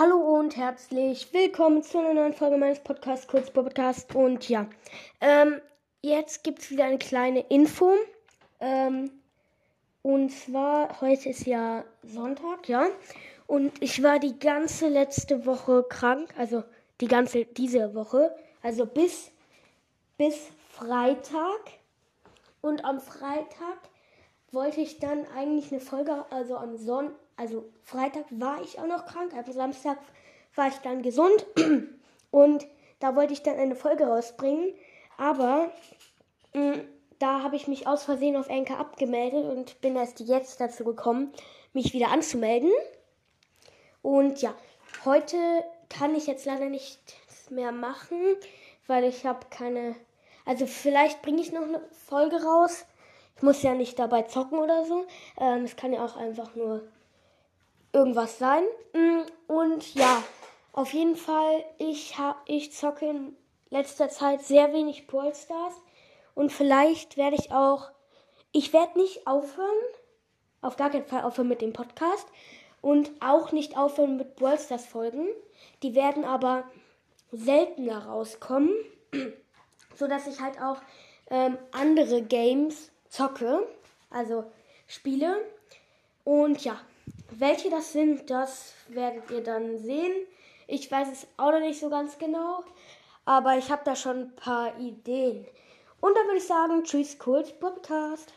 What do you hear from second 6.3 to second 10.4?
gibt es wieder eine kleine Info. Ähm, und